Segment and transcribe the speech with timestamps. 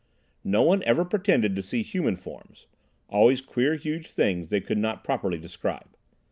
[0.43, 5.37] No one ever pretended to see human forms—always queer, huge things they could not properly
[5.37, 5.95] describe.